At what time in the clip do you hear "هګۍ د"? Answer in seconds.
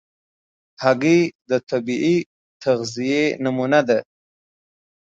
0.83-1.51